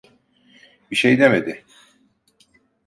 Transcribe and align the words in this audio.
Bir 0.91 0.95
şey 0.95 1.19
demedi. 1.19 1.65